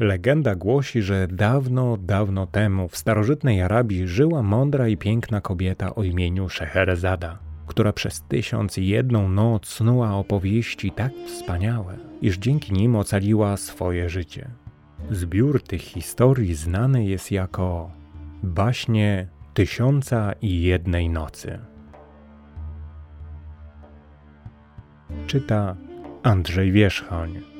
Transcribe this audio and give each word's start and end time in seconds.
Legenda 0.00 0.54
głosi, 0.54 1.02
że 1.02 1.28
dawno, 1.28 1.96
dawno 1.96 2.46
temu 2.46 2.88
w 2.88 2.96
starożytnej 2.96 3.62
Arabii 3.62 4.08
żyła 4.08 4.42
mądra 4.42 4.88
i 4.88 4.96
piękna 4.96 5.40
kobieta 5.40 5.94
o 5.94 6.02
imieniu 6.02 6.48
Szeherezada, 6.48 7.38
która 7.66 7.92
przez 7.92 8.22
tysiąc 8.22 8.78
i 8.78 8.86
jedną 8.86 9.28
noc 9.28 9.66
snuła 9.66 10.14
opowieści 10.14 10.90
tak 10.90 11.12
wspaniałe, 11.26 11.96
iż 12.22 12.38
dzięki 12.38 12.72
nim 12.72 12.96
ocaliła 12.96 13.56
swoje 13.56 14.08
życie. 14.08 14.50
Zbiór 15.10 15.62
tych 15.62 15.80
historii 15.80 16.54
znany 16.54 17.04
jest 17.04 17.30
jako 17.30 17.90
baśnie 18.42 19.28
Tysiąca 19.54 20.32
i 20.42 20.62
jednej 20.62 21.08
nocy. 21.08 21.58
Czyta 25.26 25.76
Andrzej 26.22 26.72
Wierzchoń. 26.72 27.59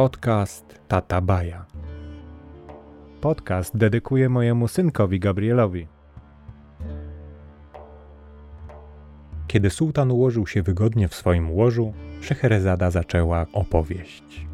Podcast 0.00 0.80
Tata 0.88 1.20
Baja. 1.20 1.66
Podcast 3.20 3.76
dedykuję 3.76 4.28
mojemu 4.28 4.68
synkowi 4.68 5.20
Gabrielowi. 5.20 5.86
Kiedy 9.46 9.70
sułtan 9.70 10.10
ułożył 10.10 10.46
się 10.46 10.62
wygodnie 10.62 11.08
w 11.08 11.14
swoim 11.14 11.50
łożu, 11.50 11.92
Szeherezada 12.20 12.90
zaczęła 12.90 13.46
opowieść. 13.52 14.46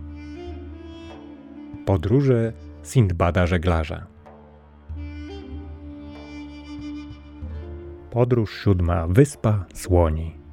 Podróże 1.85 2.53
Sindbada 2.85 3.47
żeglarza. 3.47 4.07
Podróż 8.11 8.61
siódma 8.65 9.07
Wyspa 9.07 9.65
Słoni. 9.75 10.46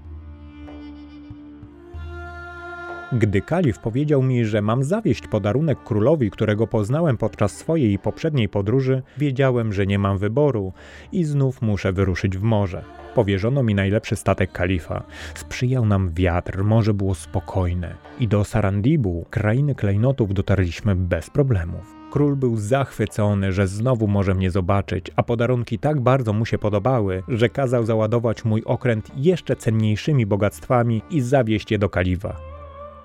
Gdy 3.20 3.42
kalif 3.42 3.80
powiedział 3.80 4.24
mi, 4.24 4.46
że 4.46 4.62
mam 4.62 4.84
zawieść 4.84 5.28
podarunek 5.28 5.84
królowi, 5.84 6.32
którego 6.32 6.68
poznałem 6.68 7.18
podczas 7.18 7.58
swojej 7.58 8.00
poprzedniej 8.00 8.50
podróży, 8.50 9.02
wiedziałem, 9.18 9.74
że 9.74 9.86
nie 9.86 10.00
mam 10.00 10.18
wyboru 10.18 10.74
i 11.12 11.24
znów 11.24 11.62
muszę 11.62 11.94
wyruszyć 11.94 12.38
w 12.38 12.42
morze. 12.42 12.84
Powierzono 13.16 13.64
mi 13.64 13.76
najlepszy 13.76 14.16
statek 14.16 14.52
kalifa. 14.52 15.04
Sprzyjał 15.36 15.86
nam 15.86 16.14
wiatr, 16.14 16.64
morze 16.64 16.94
było 16.94 17.16
spokojne 17.16 17.96
i 18.20 18.28
do 18.28 18.44
Sarandibu, 18.44 19.26
krainy 19.30 19.76
klejnotów, 19.76 20.34
dotarliśmy 20.34 20.96
bez 20.96 21.30
problemów. 21.30 21.96
Król 22.12 22.36
był 22.36 22.58
zachwycony, 22.58 23.52
że 23.52 23.68
znowu 23.68 24.08
może 24.08 24.34
mnie 24.34 24.52
zobaczyć, 24.52 25.12
a 25.16 25.24
podarunki 25.24 25.80
tak 25.80 26.02
bardzo 26.02 26.34
mu 26.34 26.46
się 26.46 26.58
podobały, 26.58 27.24
że 27.28 27.50
kazał 27.50 27.86
załadować 27.86 28.46
mój 28.46 28.64
okręt 28.66 29.12
jeszcze 29.16 29.56
cenniejszymi 29.56 30.26
bogactwami 30.26 31.02
i 31.10 31.22
zawieźć 31.22 31.72
je 31.72 31.80
do 31.80 31.90
kalifa. 31.90 32.53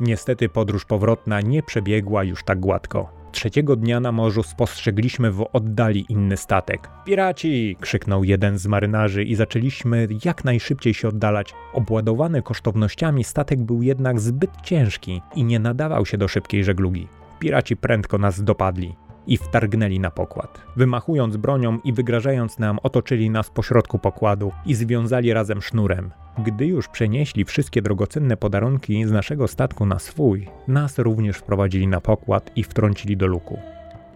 Niestety 0.01 0.49
podróż 0.49 0.85
powrotna 0.85 1.41
nie 1.41 1.63
przebiegła 1.63 2.25
już 2.25 2.45
tak 2.45 2.61
gładko. 2.61 3.19
Trzeciego 3.33 3.77
dnia 3.77 4.01
na 4.01 4.13
morzu 4.13 4.43
spostrzegliśmy 4.43 5.31
w 5.31 5.47
oddali 5.53 6.07
inny 6.09 6.37
statek. 6.37 6.91
Piraci! 7.05 7.77
krzyknął 7.81 8.25
jeden 8.25 8.59
z 8.59 8.67
marynarzy 8.67 9.25
i 9.25 9.35
zaczęliśmy 9.35 10.09
jak 10.25 10.45
najszybciej 10.45 10.95
się 10.95 11.09
oddalać. 11.09 11.55
Obładowany 11.73 12.43
kosztownościami 12.43 13.25
statek 13.25 13.63
był 13.63 13.83
jednak 13.83 14.21
zbyt 14.21 14.51
ciężki 14.63 15.23
i 15.35 15.45
nie 15.45 15.59
nadawał 15.59 16.07
się 16.07 16.19
do 16.19 16.29
szybkiej 16.29 16.65
żeglugi. 16.65 17.09
Piraci 17.39 17.77
prędko 17.77 18.19
nas 18.19 18.45
dopadli 18.45 18.95
i 19.29 19.37
wtargnęli 19.37 20.01
na 20.01 20.11
pokład. 20.11 20.61
Wymachując 20.77 21.37
bronią 21.37 21.79
i 21.85 21.93
wygrażając 21.93 22.59
nam, 22.59 22.79
otoczyli 22.83 23.31
nas 23.31 23.51
pośrodku 23.51 23.99
pokładu 23.99 24.53
i 24.67 24.75
związali 24.75 25.33
razem 25.33 25.63
sznurem. 25.63 26.11
Gdy 26.39 26.67
już 26.67 26.89
przenieśli 26.89 27.45
wszystkie 27.45 27.83
drogocenne 27.83 28.37
podarunki 28.37 29.05
z 29.05 29.11
naszego 29.11 29.49
statku 29.49 29.87
na 29.87 29.99
swój, 29.99 30.49
nas 30.69 30.99
również 30.99 31.37
wprowadzili 31.37 31.87
na 31.87 32.01
pokład 32.01 32.51
i 32.57 32.65
wtrącili 32.65 33.17
do 33.17 33.27
luku. 33.27 33.59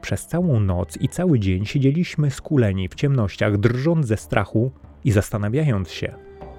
Przez 0.00 0.26
całą 0.26 0.60
noc 0.60 0.98
i 1.00 1.08
cały 1.08 1.38
dzień 1.38 1.66
siedzieliśmy 1.66 2.30
skuleni 2.30 2.88
w 2.88 2.94
ciemnościach, 2.94 3.58
drżąc 3.58 4.06
ze 4.06 4.16
strachu 4.16 4.72
i 5.04 5.12
zastanawiając 5.12 5.90
się, 5.90 6.14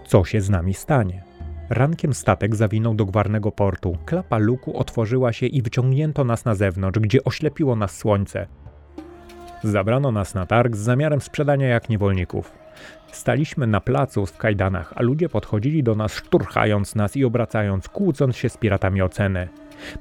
co 0.07 0.25
się 0.25 0.41
z 0.41 0.49
nami 0.49 0.73
stanie. 0.73 1.23
Rankiem 1.69 2.13
statek 2.13 2.55
zawinął 2.55 2.95
do 2.95 3.05
gwarnego 3.05 3.51
portu. 3.51 3.97
Klapa 4.05 4.37
luku 4.37 4.77
otworzyła 4.77 5.33
się 5.33 5.45
i 5.45 5.61
wyciągnięto 5.61 6.23
nas 6.23 6.45
na 6.45 6.55
zewnątrz, 6.55 6.99
gdzie 6.99 7.23
oślepiło 7.23 7.75
nas 7.75 7.97
słońce. 7.97 8.47
Zabrano 9.63 10.11
nas 10.11 10.35
na 10.35 10.45
targ 10.45 10.75
z 10.75 10.79
zamiarem 10.79 11.21
sprzedania 11.21 11.67
jak 11.67 11.89
niewolników. 11.89 12.51
Staliśmy 13.11 13.67
na 13.67 13.81
placu 13.81 14.25
w 14.25 14.37
kajdanach, 14.37 14.93
a 14.95 15.01
ludzie 15.01 15.29
podchodzili 15.29 15.83
do 15.83 15.95
nas, 15.95 16.13
szturchając 16.13 16.95
nas 16.95 17.17
i 17.17 17.25
obracając, 17.25 17.89
kłócąc 17.89 18.37
się 18.37 18.49
z 18.49 18.57
piratami 18.57 19.01
o 19.01 19.09
cenę. 19.09 19.47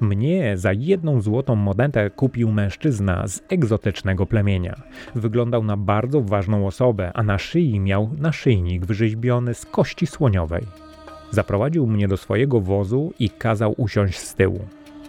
Mnie 0.00 0.56
za 0.56 0.72
jedną 0.72 1.20
złotą 1.20 1.56
monetę 1.56 2.10
kupił 2.10 2.52
mężczyzna 2.52 3.28
z 3.28 3.42
egzotycznego 3.48 4.26
plemienia. 4.26 4.82
Wyglądał 5.14 5.64
na 5.64 5.76
bardzo 5.76 6.20
ważną 6.20 6.66
osobę, 6.66 7.10
a 7.14 7.22
na 7.22 7.38
szyi 7.38 7.80
miał 7.80 8.10
naszyjnik 8.18 8.86
wyrzeźbiony 8.86 9.54
z 9.54 9.66
kości 9.66 10.06
słoniowej. 10.06 10.66
Zaprowadził 11.32 11.86
mnie 11.86 12.08
do 12.08 12.16
swojego 12.16 12.60
wozu 12.60 13.12
i 13.18 13.30
kazał 13.30 13.74
usiąść 13.76 14.18
z 14.18 14.34
tyłu. 14.34 14.60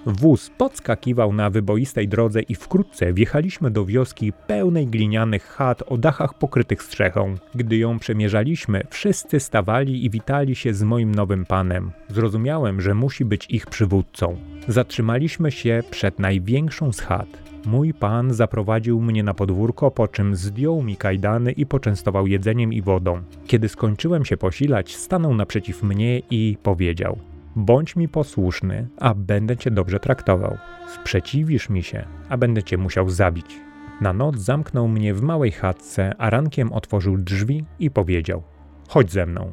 Wóz 0.06 0.52
podskakiwał 0.58 1.34
na 1.34 1.50
wyboistej 1.50 2.08
drodze 2.08 2.42
i 2.42 2.56
wkrótce 2.56 3.14
wjechaliśmy 3.14 3.72
do 3.72 3.86
wioski 3.86 4.34
pełnej 4.48 4.88
glinianych 4.88 5.44
chat 5.44 5.84
o 5.88 5.98
dachach 5.98 6.34
pokrytych 6.34 6.84
strzechą. 6.84 7.36
Gdy 7.56 7.78
ją 7.78 8.00
przemierzaliśmy, 8.00 8.84
wszyscy 8.90 9.40
stawali 9.40 10.06
i 10.06 10.10
witali 10.10 10.56
się 10.56 10.74
z 10.74 10.84
moim 10.84 11.16
nowym 11.16 11.46
panem. 11.46 11.92
Zrozumiałem, 12.10 12.82
że 12.82 12.94
musi 12.94 13.26
być 13.26 13.46
ich 13.50 13.66
przywódcą. 13.66 14.38
Zatrzymaliśmy 14.68 15.52
się 15.52 15.84
przed 15.92 16.20
największą 16.20 16.92
z 16.94 17.00
chat. 17.00 17.53
Mój 17.66 17.94
pan 17.94 18.34
zaprowadził 18.34 19.02
mnie 19.02 19.24
na 19.24 19.34
podwórko, 19.34 19.92
po 19.92 20.08
czym 20.08 20.36
zdjął 20.36 20.82
mi 20.82 20.98
kajdany 20.98 21.52
i 21.52 21.66
poczęstował 21.66 22.28
jedzeniem 22.28 22.74
i 22.74 22.82
wodą. 22.82 23.22
Kiedy 23.48 23.70
skończyłem 23.70 24.26
się 24.26 24.38
posilać, 24.38 24.96
stanął 24.96 25.36
naprzeciw 25.36 25.84
mnie 25.84 26.20
i 26.20 26.58
powiedział: 26.64 27.18
Bądź 27.56 27.96
mi 27.96 28.08
posłuszny, 28.08 28.88
a 29.00 29.14
będę 29.14 29.58
cię 29.58 29.72
dobrze 29.72 30.00
traktował. 30.00 30.58
Sprzeciwisz 30.96 31.70
mi 31.70 31.84
się, 31.84 32.06
a 32.30 32.38
będę 32.38 32.64
cię 32.64 32.78
musiał 32.78 33.10
zabić. 33.10 33.60
Na 34.02 34.14
noc 34.14 34.38
zamknął 34.38 34.88
mnie 34.88 35.14
w 35.14 35.22
małej 35.22 35.52
chatce, 35.52 36.16
a 36.18 36.30
rankiem 36.30 36.74
otworzył 36.74 37.18
drzwi 37.18 37.66
i 37.80 37.92
powiedział: 37.92 38.44
Chodź 38.88 39.12
ze 39.12 39.26
mną. 39.26 39.52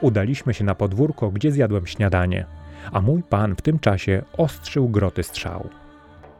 Udaliśmy 0.00 0.54
się 0.54 0.64
na 0.64 0.74
podwórko, 0.74 1.30
gdzie 1.30 1.52
zjadłem 1.52 1.86
śniadanie, 1.86 2.46
a 2.92 3.00
mój 3.00 3.22
pan 3.22 3.56
w 3.56 3.62
tym 3.62 3.78
czasie 3.78 4.22
ostrzył 4.36 4.88
groty 4.88 5.22
strzał. 5.22 5.68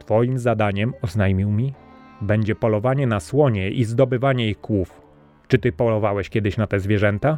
Twoim 0.07 0.39
zadaniem, 0.39 0.93
oznajmił 1.01 1.51
mi, 1.51 1.73
będzie 2.21 2.55
polowanie 2.55 3.07
na 3.07 3.19
słonie 3.19 3.69
i 3.69 3.83
zdobywanie 3.83 4.49
ich 4.49 4.61
kłów. 4.61 5.01
Czy 5.47 5.57
ty 5.57 5.71
polowałeś 5.71 6.29
kiedyś 6.29 6.57
na 6.57 6.67
te 6.67 6.79
zwierzęta? 6.79 7.37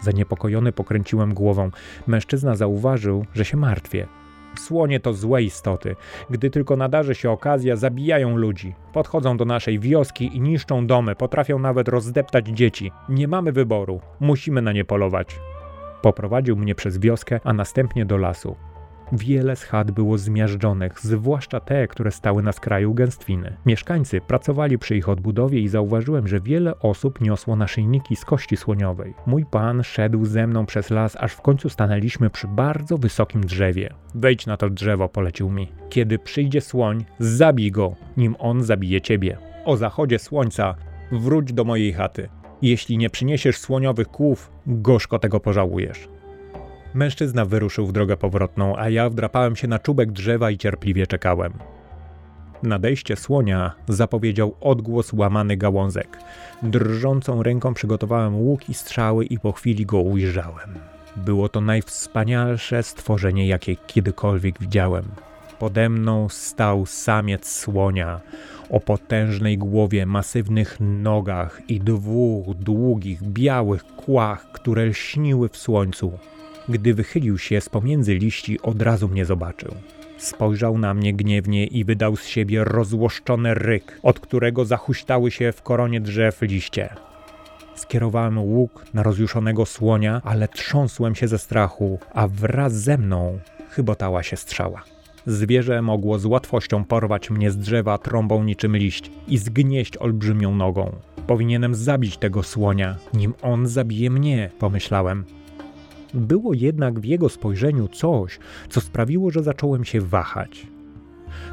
Zaniepokojony 0.00 0.72
pokręciłem 0.72 1.34
głową. 1.34 1.70
Mężczyzna 2.06 2.56
zauważył, 2.56 3.24
że 3.32 3.44
się 3.44 3.56
martwię. 3.56 4.06
Słonie 4.58 5.00
to 5.00 5.12
złe 5.12 5.42
istoty. 5.42 5.96
Gdy 6.30 6.50
tylko 6.50 6.76
nadarzy 6.76 7.14
się 7.14 7.30
okazja, 7.30 7.76
zabijają 7.76 8.36
ludzi. 8.36 8.74
Podchodzą 8.92 9.36
do 9.36 9.44
naszej 9.44 9.78
wioski 9.78 10.36
i 10.36 10.40
niszczą 10.40 10.86
domy, 10.86 11.14
potrafią 11.14 11.58
nawet 11.58 11.88
rozdeptać 11.88 12.46
dzieci. 12.48 12.92
Nie 13.08 13.28
mamy 13.28 13.52
wyboru. 13.52 14.00
Musimy 14.20 14.62
na 14.62 14.72
nie 14.72 14.84
polować. 14.84 15.40
Poprowadził 16.02 16.56
mnie 16.56 16.74
przez 16.74 16.98
wioskę, 16.98 17.40
a 17.44 17.52
następnie 17.52 18.06
do 18.06 18.16
lasu. 18.16 18.56
Wiele 19.12 19.56
z 19.56 19.62
chat 19.62 19.90
było 19.90 20.18
zmiażdżonych, 20.18 21.00
zwłaszcza 21.00 21.60
te, 21.60 21.88
które 21.88 22.10
stały 22.10 22.42
na 22.42 22.52
skraju 22.52 22.94
gęstwiny. 22.94 23.56
Mieszkańcy 23.66 24.20
pracowali 24.20 24.78
przy 24.78 24.96
ich 24.96 25.08
odbudowie 25.08 25.60
i 25.60 25.68
zauważyłem, 25.68 26.28
że 26.28 26.40
wiele 26.40 26.78
osób 26.78 27.20
niosło 27.20 27.56
naszyjniki 27.56 28.16
z 28.16 28.24
kości 28.24 28.56
słoniowej. 28.56 29.14
Mój 29.26 29.44
pan 29.44 29.82
szedł 29.82 30.24
ze 30.24 30.46
mną 30.46 30.66
przez 30.66 30.90
las, 30.90 31.16
aż 31.20 31.32
w 31.32 31.40
końcu 31.40 31.68
stanęliśmy 31.68 32.30
przy 32.30 32.48
bardzo 32.48 32.98
wysokim 32.98 33.40
drzewie. 33.40 33.94
Wejdź 34.14 34.46
na 34.46 34.56
to 34.56 34.70
drzewo, 34.70 35.08
polecił 35.08 35.50
mi. 35.50 35.72
Kiedy 35.88 36.18
przyjdzie 36.18 36.60
słoń, 36.60 37.04
zabij 37.18 37.70
go, 37.70 37.94
nim 38.16 38.36
on 38.38 38.62
zabije 38.62 39.00
ciebie. 39.00 39.38
O 39.64 39.76
zachodzie 39.76 40.18
słońca 40.18 40.74
wróć 41.12 41.52
do 41.52 41.64
mojej 41.64 41.92
chaty. 41.92 42.28
Jeśli 42.62 42.98
nie 42.98 43.10
przyniesiesz 43.10 43.58
słoniowych 43.58 44.08
kłów, 44.08 44.50
gorzko 44.66 45.18
tego 45.18 45.40
pożałujesz. 45.40 46.08
Mężczyzna 46.94 47.44
wyruszył 47.44 47.86
w 47.86 47.92
drogę 47.92 48.16
powrotną, 48.16 48.76
a 48.76 48.88
ja 48.88 49.10
wdrapałem 49.10 49.56
się 49.56 49.68
na 49.68 49.78
czubek 49.78 50.12
drzewa 50.12 50.50
i 50.50 50.58
cierpliwie 50.58 51.06
czekałem. 51.06 51.52
Nadejście 52.62 53.16
słonia 53.16 53.72
zapowiedział 53.88 54.54
odgłos 54.60 55.12
łamany 55.12 55.56
gałązek. 55.56 56.18
Drżącą 56.62 57.42
ręką 57.42 57.74
przygotowałem 57.74 58.36
łuk 58.36 58.68
i 58.68 58.74
strzały 58.74 59.24
i 59.24 59.38
po 59.38 59.52
chwili 59.52 59.86
go 59.86 60.00
ujrzałem. 60.00 60.74
Było 61.16 61.48
to 61.48 61.60
najwspanialsze 61.60 62.82
stworzenie, 62.82 63.46
jakie 63.46 63.76
kiedykolwiek 63.76 64.58
widziałem. 64.60 65.04
Pode 65.58 65.88
mną 65.88 66.28
stał 66.28 66.86
samiec 66.86 67.48
słonia 67.48 68.20
o 68.70 68.80
potężnej 68.80 69.58
głowie, 69.58 70.06
masywnych 70.06 70.76
nogach 70.80 71.62
i 71.68 71.80
dwóch 71.80 72.54
długich, 72.54 73.22
białych 73.22 73.84
kłach, 73.84 74.52
które 74.52 74.86
lśniły 74.86 75.48
w 75.48 75.56
słońcu. 75.56 76.18
Gdy 76.68 76.94
wychylił 76.94 77.38
się 77.38 77.60
z 77.60 77.68
pomiędzy 77.68 78.14
liści, 78.14 78.60
od 78.62 78.82
razu 78.82 79.08
mnie 79.08 79.24
zobaczył. 79.24 79.74
Spojrzał 80.16 80.78
na 80.78 80.94
mnie 80.94 81.14
gniewnie 81.14 81.66
i 81.66 81.84
wydał 81.84 82.16
z 82.16 82.26
siebie 82.26 82.64
rozłoszczony 82.64 83.54
ryk, 83.54 83.98
od 84.02 84.20
którego 84.20 84.64
zahuśtały 84.64 85.30
się 85.30 85.52
w 85.52 85.62
koronie 85.62 86.00
drzew 86.00 86.42
liście. 86.42 86.88
Skierowałem 87.74 88.38
łuk 88.38 88.84
na 88.94 89.02
rozjuszonego 89.02 89.66
słonia, 89.66 90.22
ale 90.24 90.48
trząsłem 90.48 91.14
się 91.14 91.28
ze 91.28 91.38
strachu, 91.38 91.98
a 92.12 92.28
wraz 92.28 92.72
ze 92.72 92.98
mną 92.98 93.38
chybotała 93.70 94.22
się 94.22 94.36
strzała. 94.36 94.84
Zwierzę 95.26 95.82
mogło 95.82 96.18
z 96.18 96.26
łatwością 96.26 96.84
porwać 96.84 97.30
mnie 97.30 97.50
z 97.50 97.58
drzewa 97.58 97.98
trąbą 97.98 98.44
niczym 98.44 98.76
liść 98.76 99.10
i 99.28 99.38
zgnieść 99.38 99.96
olbrzymią 99.96 100.54
nogą. 100.54 100.92
Powinienem 101.26 101.74
zabić 101.74 102.16
tego 102.16 102.42
słonia, 102.42 102.96
nim 103.14 103.34
on 103.42 103.66
zabije 103.66 104.10
mnie, 104.10 104.50
pomyślałem. 104.58 105.24
Było 106.14 106.54
jednak 106.54 107.00
w 107.00 107.04
jego 107.04 107.28
spojrzeniu 107.28 107.88
coś, 107.88 108.38
co 108.68 108.80
sprawiło, 108.80 109.30
że 109.30 109.42
zacząłem 109.42 109.84
się 109.84 110.00
wahać. 110.00 110.66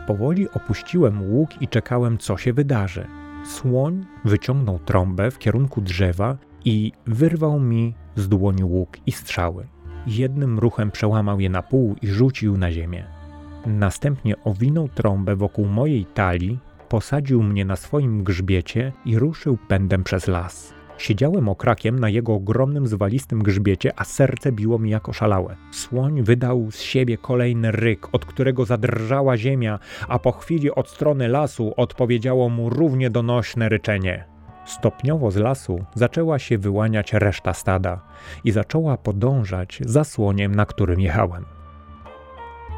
Powoli 0.08 0.50
opuściłem 0.50 1.32
łuk 1.32 1.62
i 1.62 1.68
czekałem, 1.68 2.18
co 2.18 2.38
się 2.38 2.54
wydarzy. 2.54 3.08
Słoń 3.46 4.06
wyciągnął 4.26 4.80
trąbę 4.80 5.32
w 5.32 5.40
kierunku 5.40 5.82
drzewa 5.82 6.38
i 6.66 6.92
wyrwał 7.08 7.60
mi 7.60 7.94
z 8.16 8.30
dłoni 8.30 8.64
łuk 8.64 8.98
i 9.06 9.12
strzały. 9.12 9.68
Jednym 10.08 10.60
ruchem 10.60 10.92
przełamał 10.92 11.40
je 11.40 11.50
na 11.50 11.62
pół 11.62 11.96
i 12.02 12.08
rzucił 12.08 12.58
na 12.58 12.72
ziemię. 12.72 13.04
Następnie 13.66 14.44
owinął 14.44 14.90
trąbę 14.90 15.36
wokół 15.36 15.66
mojej 15.66 16.06
talii, 16.06 16.60
posadził 16.90 17.44
mnie 17.44 17.66
na 17.66 17.76
swoim 17.76 18.24
grzbiecie 18.24 18.94
i 19.06 19.20
ruszył 19.20 19.58
pędem 19.68 20.04
przez 20.04 20.28
las. 20.28 20.74
Siedziałem 21.02 21.50
okrakiem 21.50 22.00
na 22.00 22.10
jego 22.10 22.34
ogromnym, 22.34 22.88
zwalistym 22.88 23.44
grzbiecie, 23.44 23.92
a 23.96 24.04
serce 24.04 24.52
biło 24.52 24.80
mi 24.80 24.90
jak 24.90 25.10
oszalałe. 25.10 25.56
Słoń 25.72 26.24
wydał 26.24 26.72
z 26.72 26.82
siebie 26.82 27.18
kolejny 27.18 27.72
ryk, 27.72 28.08
od 28.12 28.26
którego 28.26 28.66
zadrżała 28.66 29.38
ziemia, 29.38 29.80
a 30.08 30.20
po 30.20 30.32
chwili 30.32 30.72
od 30.72 30.90
strony 30.90 31.28
lasu 31.28 31.74
odpowiedziało 31.78 32.50
mu 32.50 32.70
równie 32.70 33.10
donośne 33.10 33.70
ryczenie. 33.70 34.26
Stopniowo 34.66 35.32
z 35.32 35.36
lasu 35.36 35.86
zaczęła 35.96 36.40
się 36.40 36.58
wyłaniać 36.58 37.14
reszta 37.14 37.54
stada 37.54 38.02
i 38.44 38.52
zaczęła 38.52 38.98
podążać 38.98 39.80
za 39.86 40.04
słoniem, 40.04 40.56
na 40.56 40.66
którym 40.66 41.00
jechałem. 41.00 41.46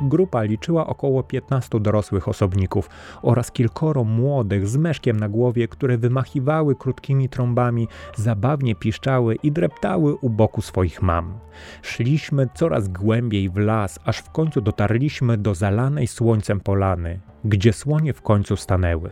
Grupa 0.01 0.44
liczyła 0.44 0.88
około 0.88 1.24
15 1.24 1.80
dorosłych 1.80 2.28
osobników 2.28 2.90
oraz 3.22 3.51
kilkoro 3.51 4.04
młodych 4.04 4.68
z 4.68 4.78
meszkiem 4.78 5.19
na 5.19 5.30
głowie, 5.30 5.68
które 5.68 5.98
wymachiwały 5.98 6.75
krótkimi 6.75 7.30
trąbami, 7.30 7.88
zabawnie 8.16 8.75
piszczały 8.75 9.36
i 9.36 9.51
dreptały 9.51 10.16
u 10.16 10.30
boku 10.30 10.62
swoich 10.62 11.01
mam. 11.01 11.34
Szliśmy 11.81 12.48
coraz 12.56 12.88
głębiej 12.88 13.50
w 13.50 13.57
las, 13.57 14.00
aż 14.06 14.18
w 14.18 14.31
końcu 14.31 14.62
dotarliśmy 14.62 15.38
do 15.38 15.56
zalanej 15.56 16.07
słońcem 16.07 16.60
polany, 16.60 17.19
gdzie 17.45 17.74
słonie 17.74 18.13
w 18.13 18.22
końcu 18.22 18.56
stanęły. 18.56 19.12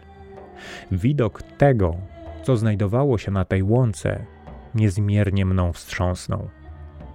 Widok 0.92 1.44
tego, 1.44 1.96
co 2.44 2.58
znajdowało 2.58 3.18
się 3.18 3.32
na 3.32 3.46
tej 3.46 3.64
łące, 3.64 4.26
niezmiernie 4.76 5.46
mną 5.46 5.74
wstrząsnął. 5.74 6.61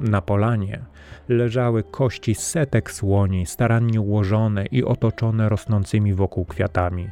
Na 0.00 0.22
polanie 0.22 0.80
leżały 1.28 1.82
kości 1.82 2.34
setek 2.34 2.90
słoni, 2.90 3.46
starannie 3.46 4.00
ułożone 4.00 4.66
i 4.66 4.84
otoczone 4.84 5.48
rosnącymi 5.48 6.14
wokół 6.14 6.44
kwiatami. 6.44 7.08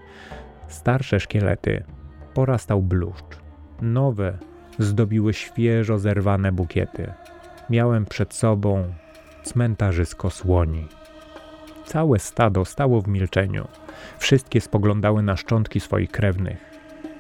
Starsze 0.69 1.21
szkielety 1.21 1.85
porastał 2.35 2.83
bluszcz. 2.83 3.39
Nowe 3.83 4.39
zdobiły 4.79 5.35
świeżo 5.35 5.99
zerwane 5.99 6.53
bukiety. 6.53 7.13
Miałem 7.71 8.05
przed 8.05 8.35
sobą 8.35 8.85
cmentarzysko 9.43 10.31
słoni. 10.31 10.89
Całe 11.85 12.19
stado 12.19 12.65
stało 12.65 13.01
w 13.01 13.09
milczeniu. 13.09 13.69
Wszystkie 14.19 14.61
spoglądały 14.61 15.23
na 15.23 15.37
szczątki 15.37 15.81
swoich 15.81 16.11
krewnych. 16.11 16.74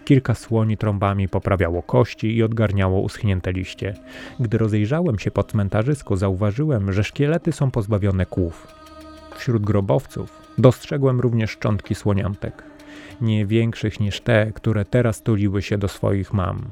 Kilka 0.04 0.34
słoni 0.34 0.76
trąbami 0.76 1.28
poprawiało 1.28 1.82
kości 1.82 2.36
i 2.36 2.42
odgarniało 2.42 3.00
uschnięte 3.00 3.52
liście. 3.52 3.94
Gdy 4.40 4.58
rozejrzałem 4.58 5.18
się 5.18 5.30
po 5.30 5.42
cmentarzysku, 5.44 6.16
zauważyłem, 6.16 6.92
że 6.92 7.04
szkielety 7.04 7.52
są 7.52 7.70
pozbawione 7.70 8.26
kłów. 8.26 8.66
Wśród 9.36 9.62
grobowców 9.62 10.42
dostrzegłem 10.58 11.20
również 11.20 11.50
szczątki 11.50 11.94
słoniątek, 11.94 12.62
nie 13.20 13.46
większych 13.46 14.00
niż 14.00 14.20
te, 14.20 14.52
które 14.52 14.84
teraz 14.84 15.22
tuliły 15.22 15.62
się 15.62 15.78
do 15.78 15.88
swoich 15.88 16.32
mam. 16.32 16.70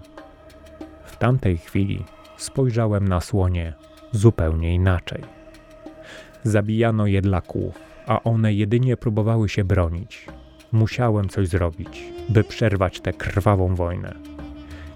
W 1.05 1.17
tamtej 1.17 1.58
chwili 1.58 2.05
spojrzałem 2.37 3.08
na 3.08 3.20
słonie 3.20 3.75
zupełnie 4.12 4.75
inaczej. 4.75 5.23
Zabijano 6.44 7.06
je 7.06 7.23
dla 7.23 7.40
kłów, 7.40 7.78
a 8.06 8.23
one 8.23 8.55
jedynie 8.55 8.96
próbowały 8.96 9.49
się 9.49 9.64
bronić. 9.64 10.26
Musiałem 10.73 11.29
coś 11.29 11.49
zrobić, 11.49 12.13
by 12.29 12.45
przerwać 12.45 13.01
tę 13.01 13.13
krwawą 13.13 13.75
wojnę. 13.75 14.15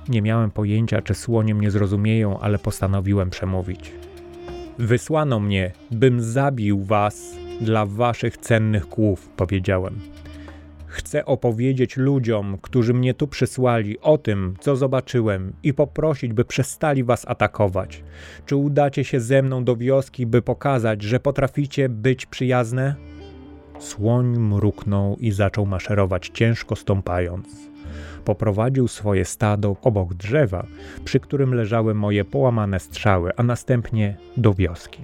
Nie 0.08 0.23
miałem 0.23 0.50
pojęcia, 0.50 1.02
czy 1.02 1.14
słonie 1.14 1.55
mnie 1.55 1.70
zrozumieją, 1.70 2.40
ale 2.40 2.58
postanowiłem 2.58 3.31
przemówić. 3.31 3.93
Wysłano 4.78 5.40
mnie, 5.40 5.73
bym 5.90 6.20
zabił 6.20 6.84
was 6.84 7.37
dla 7.61 7.87
waszych 7.87 8.37
cennych 8.37 8.88
kłów, 8.88 9.28
powiedziałem. 9.37 10.00
Chcę 10.87 11.25
opowiedzieć 11.25 11.96
ludziom, 11.96 12.58
którzy 12.62 12.94
mnie 12.94 13.14
tu 13.14 13.26
przysłali, 13.28 14.00
o 14.00 14.19
tym, 14.19 14.55
co 14.61 14.76
zobaczyłem 14.76 15.52
i 15.62 15.75
poprosić, 15.75 16.32
by 16.32 16.44
przestali 16.44 17.05
was 17.05 17.25
atakować. 17.28 18.05
Czy 18.46 18.56
udacie 18.56 19.05
się 19.05 19.20
ze 19.20 19.43
mną 19.43 19.64
do 19.64 19.76
wioski, 19.76 20.26
by 20.26 20.43
pokazać, 20.43 21.02
że 21.02 21.20
potraficie 21.20 21.88
być 21.88 22.26
przyjazne? 22.26 22.94
Słoń 23.78 24.38
mruknął 24.38 25.17
i 25.20 25.31
zaczął 25.31 25.67
maszerować 25.67 26.28
ciężko 26.28 26.76
stąpając. 26.76 27.46
Poprowadził 28.25 28.88
swoje 28.88 29.25
stado 29.25 29.76
obok 29.82 30.14
drzewa, 30.14 30.67
przy 31.05 31.20
którym 31.20 31.55
leżały 31.55 31.94
moje 31.94 32.25
połamane 32.25 32.81
strzały, 32.81 33.31
a 33.37 33.43
następnie 33.43 34.17
do 34.37 34.55
wioski. 34.55 35.02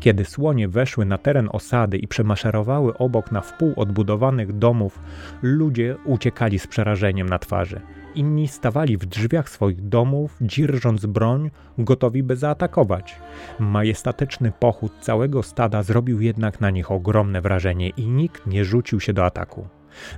Kiedy 0.00 0.24
słonie 0.24 0.68
weszły 0.68 1.04
na 1.04 1.18
teren 1.18 1.48
osady 1.52 1.98
i 1.98 2.08
przemaszerowały 2.08 2.98
obok 2.98 3.32
na 3.32 3.40
wpół 3.40 3.72
odbudowanych 3.76 4.52
domów, 4.52 4.98
ludzie 5.42 5.96
uciekali 6.04 6.58
z 6.58 6.66
przerażeniem 6.66 7.28
na 7.28 7.38
twarzy. 7.38 7.80
Inni 8.14 8.48
stawali 8.48 8.96
w 8.96 9.06
drzwiach 9.06 9.48
swoich 9.48 9.88
domów, 9.88 10.36
dzierżąc 10.40 11.06
broń, 11.06 11.50
gotowi 11.78 12.22
by 12.22 12.36
zaatakować. 12.36 13.16
Majestatyczny 13.58 14.52
pochód 14.58 14.92
całego 15.00 15.42
stada 15.42 15.82
zrobił 15.82 16.20
jednak 16.20 16.60
na 16.60 16.70
nich 16.70 16.90
ogromne 16.90 17.40
wrażenie 17.40 17.88
i 17.88 18.06
nikt 18.06 18.46
nie 18.46 18.64
rzucił 18.64 19.00
się 19.00 19.12
do 19.12 19.24
ataku. 19.24 19.68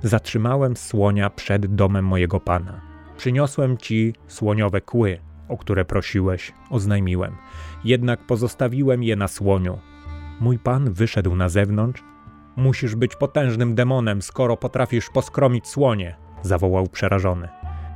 Zatrzymałem 0.03 0.77
słonia 0.77 1.29
przed 1.29 1.75
domem 1.75 2.05
mojego 2.05 2.39
pana. 2.39 2.81
Przyniosłem 3.17 3.77
ci 3.77 4.13
słoniowe 4.27 4.81
kły, 4.81 5.19
o 5.49 5.57
które 5.57 5.85
prosiłeś, 5.85 6.53
oznajmiłem. 6.69 7.35
Jednak 7.83 8.25
pozostawiłem 8.25 9.03
je 9.03 9.15
na 9.15 9.27
słoniu. 9.27 9.79
Mój 10.39 10.59
pan 10.59 10.93
wyszedł 10.93 11.35
na 11.35 11.49
zewnątrz. 11.49 12.03
Musisz 12.55 12.95
być 12.95 13.15
potężnym 13.15 13.75
demonem, 13.75 14.21
skoro 14.21 14.57
potrafisz 14.57 15.09
poskromić 15.09 15.67
słonie, 15.67 16.15
zawołał 16.41 16.87
przerażony. 16.87 17.49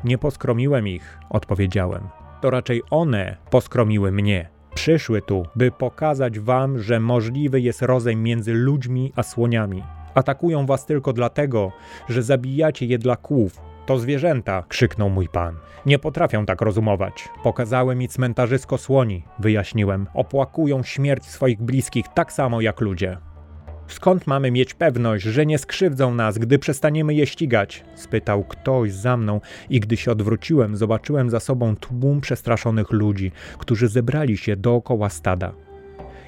Nie 0.03 0.17
poskromiłem 0.17 0.87
ich, 0.87 1.19
odpowiedziałem. 1.29 2.01
To 2.41 2.49
raczej 2.49 2.81
one 2.89 3.37
poskromiły 3.49 4.11
mnie. 4.11 4.49
Przyszły 4.73 5.21
tu, 5.21 5.45
by 5.55 5.71
pokazać 5.71 6.39
wam, 6.39 6.79
że 6.79 6.99
możliwy 6.99 7.61
jest 7.61 7.81
rozejm 7.81 8.23
między 8.23 8.53
ludźmi 8.53 9.13
a 9.15 9.23
słoniami. 9.23 9.83
Atakują 10.15 10.65
was 10.65 10.85
tylko 10.85 11.13
dlatego, 11.13 11.71
że 12.09 12.23
zabijacie 12.23 12.85
je 12.85 12.97
dla 12.97 13.15
kłów. 13.15 13.61
To 13.85 13.99
zwierzęta, 13.99 14.63
krzyknął 14.67 15.09
mój 15.09 15.27
pan. 15.27 15.55
Nie 15.85 15.99
potrafią 15.99 16.45
tak 16.45 16.61
rozumować. 16.61 17.29
Pokazały 17.43 17.95
mi 17.95 18.07
cmentarzysko 18.07 18.77
słoni, 18.77 19.23
wyjaśniłem. 19.39 20.07
Opłakują 20.13 20.83
śmierć 20.83 21.25
swoich 21.25 21.61
bliskich 21.61 22.05
tak 22.13 22.33
samo 22.33 22.61
jak 22.61 22.81
ludzie. 22.81 23.17
Skąd 23.91 24.27
mamy 24.27 24.51
mieć 24.51 24.73
pewność, 24.73 25.23
że 25.23 25.45
nie 25.45 25.57
skrzywdzą 25.57 26.13
nas, 26.15 26.37
gdy 26.37 26.59
przestaniemy 26.59 27.13
je 27.13 27.27
ścigać? 27.27 27.83
spytał 27.95 28.43
ktoś 28.43 28.91
za 28.91 29.17
mną 29.17 29.41
i 29.69 29.79
gdy 29.79 29.97
się 29.97 30.11
odwróciłem, 30.11 30.77
zobaczyłem 30.77 31.29
za 31.29 31.39
sobą 31.39 31.75
tłum 31.75 32.21
przestraszonych 32.21 32.91
ludzi, 32.91 33.31
którzy 33.57 33.87
zebrali 33.87 34.37
się 34.37 34.55
dookoła 34.55 35.09
stada. 35.09 35.53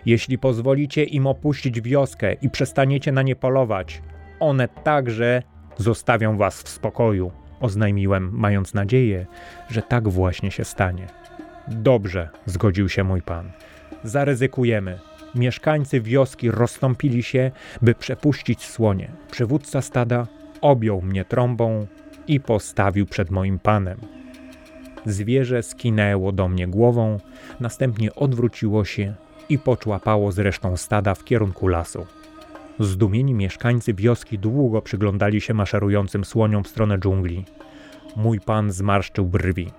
Jeśli 0.06 0.38
pozwolicie 0.38 1.04
im 1.04 1.28
opuścić 1.28 1.82
wioskę 1.82 2.34
i 2.34 2.50
przestaniecie 2.50 3.12
na 3.12 3.22
nie 3.22 3.36
polować, 3.36 4.02
one 4.40 4.68
także 4.68 5.44
zostawią 5.78 6.38
was 6.38 6.64
w 6.64 6.70
spokoju, 6.70 7.32
oznajmiłem, 7.60 8.30
mając 8.34 8.74
nadzieję, 8.74 9.26
że 9.70 9.82
tak 9.82 10.10
właśnie 10.10 10.52
się 10.52 10.64
stanie. 10.64 11.08
Dobrze, 11.68 12.30
zgodził 12.46 12.90
się 12.90 13.04
mój 13.04 13.22
pan. 13.22 13.52
Zaryzykujemy. 14.04 15.13
Mieszkańcy 15.36 16.02
wioski 16.02 16.52
rozstąpili 16.52 17.24
się, 17.24 17.52
by 17.82 17.96
przepuścić 17.96 18.66
słonie. 18.66 19.12
Przywódca 19.32 19.82
stada 19.82 20.28
objął 20.62 21.02
mnie 21.02 21.26
trąbą 21.26 21.88
i 22.28 22.40
postawił 22.40 23.06
przed 23.06 23.32
moim 23.32 23.60
panem. 23.60 23.98
Zwierzę 25.06 25.64
skinęło 25.64 26.32
do 26.32 26.48
mnie 26.48 26.68
głową, 26.68 27.20
następnie 27.60 28.16
odwróciło 28.16 28.86
się 28.86 29.14
i 29.50 29.60
poczłapało 29.60 30.32
z 30.32 30.40
resztą 30.40 30.78
stada 30.78 31.16
w 31.16 31.24
kierunku 31.24 31.68
lasu. 31.68 32.06
Zdumieni 32.80 33.34
mieszkańcy 33.34 33.94
wioski 33.94 34.40
długo 34.40 34.82
przyglądali 34.82 35.42
się 35.42 35.54
maszerującym 35.54 36.26
słoniom 36.26 36.64
w 36.64 36.68
stronę 36.68 36.98
dżungli. 36.98 37.46
Mój 38.16 38.40
pan 38.40 38.72
zmarszczył 38.72 39.26
brwi. 39.26 39.72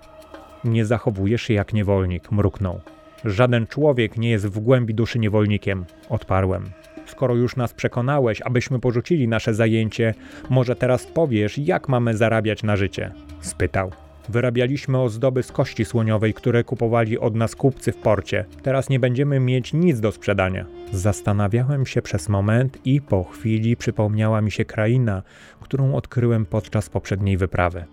Nie 0.64 0.84
zachowujesz 0.84 1.42
się 1.42 1.54
jak 1.54 1.73
niewolnik, 1.73 2.32
mruknął. 2.32 2.80
Żaden 3.24 3.66
człowiek 3.66 4.16
nie 4.16 4.30
jest 4.30 4.46
w 4.46 4.60
głębi 4.60 4.94
duszy 4.94 5.18
niewolnikiem, 5.18 5.84
odparłem. 6.08 6.64
Skoro 7.06 7.34
już 7.34 7.56
nas 7.56 7.74
przekonałeś, 7.74 8.42
abyśmy 8.42 8.78
porzucili 8.78 9.28
nasze 9.28 9.54
zajęcie, 9.54 10.14
może 10.50 10.76
teraz 10.76 11.06
powiesz, 11.06 11.58
jak 11.58 11.88
mamy 11.88 12.16
zarabiać 12.16 12.62
na 12.62 12.76
życie? 12.76 13.12
spytał. 13.40 13.90
Wyrabialiśmy 14.28 15.00
ozdoby 15.00 15.42
z 15.42 15.52
kości 15.52 15.84
słoniowej, 15.84 16.34
które 16.34 16.64
kupowali 16.64 17.18
od 17.18 17.34
nas 17.34 17.56
kupcy 17.56 17.92
w 17.92 17.96
porcie. 17.96 18.44
Teraz 18.62 18.88
nie 18.88 19.00
będziemy 19.00 19.40
mieć 19.40 19.72
nic 19.72 20.00
do 20.00 20.12
sprzedania. 20.12 20.66
Zastanawiałem 20.92 21.86
się 21.86 22.02
przez 22.02 22.28
moment 22.28 22.78
i 22.84 23.00
po 23.00 23.24
chwili 23.24 23.76
przypomniała 23.76 24.40
mi 24.40 24.50
się 24.50 24.64
kraina, 24.64 25.22
którą 25.60 25.94
odkryłem 25.94 26.46
podczas 26.46 26.90
poprzedniej 26.90 27.36
wyprawy. 27.36 27.84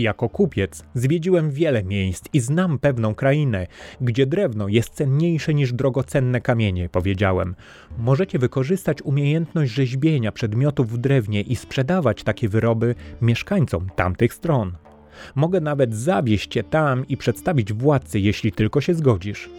Jako 0.00 0.28
kupiec 0.28 0.84
zwiedziłem 0.94 1.50
wiele 1.50 1.84
miejsc 1.84 2.24
i 2.32 2.40
znam 2.40 2.78
pewną 2.78 3.14
krainę, 3.14 3.66
gdzie 4.00 4.26
drewno 4.26 4.68
jest 4.68 4.94
cenniejsze 4.94 5.54
niż 5.54 5.72
drogocenne 5.72 6.40
kamienie, 6.40 6.88
powiedziałem. 6.88 7.54
Możecie 7.98 8.38
wykorzystać 8.38 9.02
umiejętność 9.02 9.72
rzeźbienia 9.72 10.32
przedmiotów 10.32 10.90
w 10.92 10.98
drewnie 10.98 11.40
i 11.40 11.56
sprzedawać 11.56 12.22
takie 12.22 12.48
wyroby 12.48 12.94
mieszkańcom 13.22 13.86
tamtych 13.96 14.34
stron. 14.34 14.72
Mogę 15.34 15.60
nawet 15.60 15.94
zawieźć 15.94 16.50
cię 16.50 16.62
tam 16.64 17.08
i 17.08 17.16
przedstawić 17.16 17.72
władcy, 17.72 18.20
jeśli 18.20 18.52
tylko 18.52 18.80
się 18.80 18.94
zgodzisz. 18.94 19.50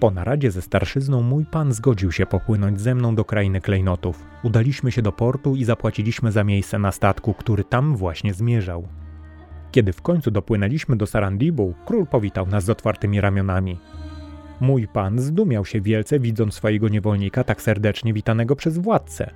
Po 0.00 0.10
naradzie 0.10 0.50
ze 0.50 0.62
starszyzną 0.62 1.22
mój 1.22 1.46
pan 1.46 1.72
zgodził 1.72 2.12
się 2.12 2.26
popłynąć 2.26 2.80
ze 2.80 2.94
mną 2.94 3.14
do 3.14 3.24
krainy 3.24 3.60
klejnotów. 3.60 4.24
Udaliśmy 4.42 4.92
się 4.92 5.02
do 5.02 5.12
portu 5.12 5.56
i 5.56 5.64
zapłaciliśmy 5.64 6.32
za 6.32 6.44
miejsce 6.44 6.78
na 6.78 6.92
statku, 6.92 7.34
który 7.34 7.64
tam 7.64 7.96
właśnie 7.96 8.34
zmierzał. 8.34 8.88
Kiedy 9.72 9.92
w 9.92 10.02
końcu 10.02 10.30
dopłynęliśmy 10.30 10.96
do 10.96 11.06
Sarandibu, 11.06 11.74
król 11.86 12.06
powitał 12.06 12.46
nas 12.46 12.64
z 12.64 12.70
otwartymi 12.70 13.20
ramionami. 13.20 13.78
Mój 14.60 14.88
pan 14.88 15.18
zdumiał 15.18 15.64
się 15.64 15.80
wielce, 15.80 16.20
widząc 16.20 16.54
swojego 16.54 16.88
niewolnika 16.88 17.44
tak 17.44 17.62
serdecznie 17.62 18.12
witanego 18.12 18.56
przez 18.56 18.78
władcę. 18.78 19.30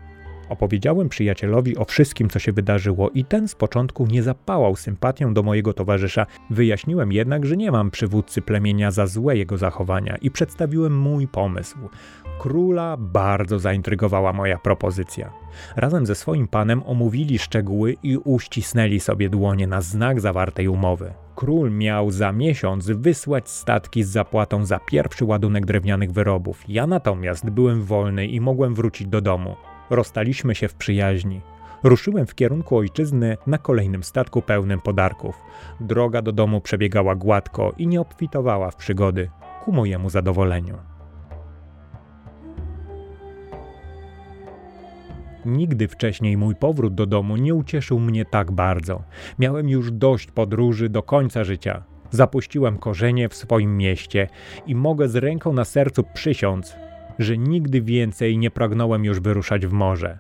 Opowiedziałem 0.49 1.09
przyjacielowi 1.09 1.77
o 1.77 1.85
wszystkim, 1.85 2.29
co 2.29 2.39
się 2.39 2.53
wydarzyło, 2.53 3.11
i 3.11 3.25
ten 3.25 3.49
z 3.49 3.55
początku 3.55 4.07
nie 4.07 4.23
zapałał 4.23 4.77
sympatią 4.77 5.35
do 5.35 5.43
mojego 5.43 5.73
towarzysza. 5.73 6.27
Wyjaśniłem 6.51 7.13
jednak, 7.13 7.47
że 7.47 7.57
nie 7.57 7.73
mam 7.73 7.91
przywódcy 7.91 8.43
plemienia 8.43 8.91
za 8.91 9.07
złe 9.07 9.37
jego 9.37 9.59
zachowania 9.59 10.17
i 10.17 10.31
przedstawiłem 10.31 10.99
mój 10.99 11.29
pomysł. 11.29 11.79
Króla 12.39 12.97
bardzo 12.97 13.59
zaintrygowała 13.59 14.33
moja 14.33 14.59
propozycja. 14.59 15.33
Razem 15.77 16.07
ze 16.07 16.15
swoim 16.15 16.49
panem 16.49 16.83
omówili 16.87 17.39
szczegóły 17.39 17.97
i 18.03 18.17
uścisnęli 18.17 19.01
sobie 19.01 19.29
dłonie 19.29 19.67
na 19.67 19.81
znak 19.81 20.21
zawartej 20.21 20.69
umowy. 20.69 21.13
Król 21.35 21.71
miał 21.71 22.11
za 22.11 22.33
miesiąc 22.33 22.87
wysłać 22.87 23.51
statki 23.51 24.03
z 24.05 24.09
zapłatą 24.09 24.67
za 24.67 24.79
pierwszy 24.79 25.25
ładunek 25.25 25.67
drewnianych 25.67 26.13
wyrobów. 26.13 26.65
Ja 26.69 26.87
natomiast 26.87 27.51
byłem 27.51 27.83
wolny 27.83 28.27
i 28.27 28.41
mogłem 28.41 28.75
wrócić 28.75 29.07
do 29.07 29.21
domu. 29.21 29.57
Rozstaliśmy 29.91 30.55
się 30.55 30.69
w 30.69 30.75
przyjaźni. 30.75 31.41
Ruszyłem 31.83 32.27
w 32.27 32.35
kierunku 32.35 32.77
ojczyzny 32.77 33.37
na 33.47 33.59
kolejnym 33.59 34.05
statku 34.05 34.43
pełnym 34.43 34.81
podarków. 34.81 35.37
Droga 35.81 36.23
do 36.23 36.33
domu 36.33 36.61
przebiegała 36.61 37.15
gładko 37.15 37.73
i 37.79 37.87
nie 37.87 38.01
obfitowała 38.01 38.71
w 38.71 38.77
przygody, 38.77 39.31
ku 39.65 39.73
mojemu 39.73 40.11
zadowoleniu. 40.11 40.79
Nigdy 45.47 45.89
wcześniej 45.89 46.37
mój 46.37 46.55
powrót 46.55 46.95
do 46.95 47.07
domu 47.07 47.37
nie 47.37 47.55
ucieszył 47.55 48.01
mnie 48.01 48.25
tak 48.25 48.53
bardzo. 48.53 49.03
Miałem 49.39 49.69
już 49.69 49.93
dość 49.93 50.31
podróży 50.31 50.89
do 50.89 51.03
końca 51.03 51.45
życia. 51.45 51.85
Zapuściłem 52.11 52.79
korzenie 52.79 53.29
w 53.29 53.35
swoim 53.35 53.77
mieście 53.77 54.29
i 54.67 54.75
mogę 54.75 55.09
z 55.09 55.17
ręką 55.17 55.53
na 55.53 55.65
sercu 55.65 56.05
przysiąc, 56.15 56.77
że 57.19 57.39
nigdy 57.39 57.83
więcej 57.83 58.39
nie 58.39 58.51
pragnąłem 58.51 59.05
już 59.05 59.21
wyruszać 59.21 59.67
w 59.67 59.73
morze. 59.73 60.19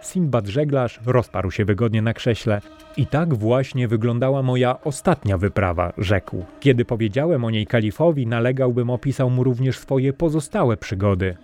Sinbad 0.00 0.46
żeglarz 0.46 1.00
rozparł 1.06 1.50
się 1.50 1.64
wygodnie 1.64 2.02
na 2.02 2.14
krześle. 2.14 2.60
I 2.96 3.06
tak 3.06 3.34
właśnie 3.34 3.88
wyglądała 3.88 4.42
moja 4.42 4.80
ostatnia 4.80 5.38
wyprawa, 5.38 5.92
rzekł. 5.98 6.44
Kiedy 6.60 6.84
powiedziałem 6.84 7.44
o 7.44 7.50
niej 7.50 7.66
kalifowi, 7.66 8.26
nalegał, 8.26 8.72
bym 8.72 8.90
opisał 8.90 9.30
mu 9.30 9.44
również 9.44 9.78
swoje 9.78 10.12
pozostałe 10.12 10.76
przygody. 10.76 11.36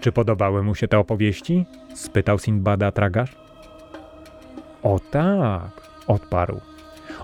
Czy 0.00 0.12
podobały 0.12 0.62
mu 0.62 0.74
się 0.74 0.88
te 0.88 0.98
opowieści? 0.98 1.66
spytał 1.94 2.38
Sinbada 2.38 2.92
tragarz. 2.92 3.36
O 4.82 5.00
tak, 5.10 5.90
odparł. 6.06 6.60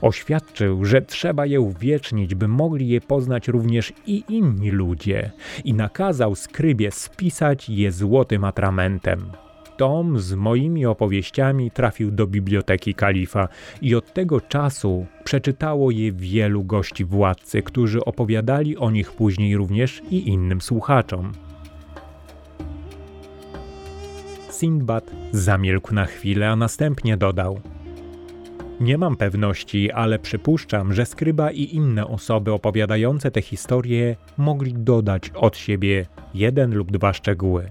Oświadczył, 0.03 0.85
że 0.85 1.03
trzeba 1.03 1.47
je 1.47 1.61
uwiecznić, 1.61 2.35
by 2.35 2.49
mogli 2.49 2.89
je 2.89 3.01
poznać 3.01 3.49
również 3.49 3.93
i 4.07 4.25
inni 4.29 4.71
ludzie, 4.71 5.31
i 5.65 5.75
nakazał 5.75 6.35
skrybie 6.35 6.91
spisać 6.91 7.69
je 7.69 7.93
złotym 7.93 8.45
atramentem. 8.45 9.33
Tom 9.77 10.21
z 10.21 10.35
moimi 10.35 10.87
opowieściami 10.87 11.71
trafił 11.71 12.11
do 12.11 12.27
biblioteki 12.27 12.95
kalifa 12.95 13.49
i 13.83 13.95
od 13.95 14.13
tego 14.13 14.41
czasu 14.41 15.07
przeczytało 15.25 15.91
je 15.91 16.13
wielu 16.13 16.65
gości 16.65 17.05
władcy, 17.05 17.63
którzy 17.63 18.05
opowiadali 18.05 18.77
o 18.77 18.91
nich 18.91 19.13
później 19.13 19.57
również 19.57 20.03
i 20.11 20.29
innym 20.29 20.61
słuchaczom. 20.61 21.33
Sindbad 24.51 25.11
zamilkł 25.33 25.95
na 25.95 26.07
chwilę, 26.07 26.51
a 26.51 26.57
następnie 26.57 27.17
dodał– 27.17 27.61
nie 28.81 28.99
mam 28.99 29.17
pewności, 29.17 29.91
ale 29.91 30.19
przypuszczam, 30.19 30.93
że 30.93 31.07
skryba 31.07 31.51
i 31.51 31.75
inne 31.75 32.07
osoby 32.07 32.53
opowiadające 32.53 33.31
te 33.31 33.43
historie 33.43 34.17
mogli 34.37 34.75
dodać 34.75 35.31
od 35.35 35.57
siebie 35.57 36.07
jeden 36.35 36.75
lub 36.75 36.93
dwa 36.93 37.13
szczegóły. 37.13 37.71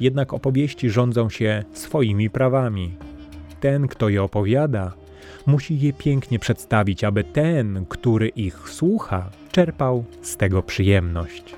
Jednak 0.00 0.34
opowieści 0.34 0.90
rządzą 0.90 1.30
się 1.30 1.64
swoimi 1.72 2.30
prawami. 2.30 2.94
Ten, 3.60 3.88
kto 3.88 4.08
je 4.08 4.22
opowiada, 4.22 4.92
musi 5.46 5.80
je 5.80 5.92
pięknie 5.92 6.38
przedstawić, 6.38 7.04
aby 7.04 7.24
ten, 7.24 7.86
który 7.88 8.28
ich 8.28 8.68
słucha, 8.68 9.30
czerpał 9.52 10.04
z 10.22 10.36
tego 10.36 10.62
przyjemność. 10.62 11.54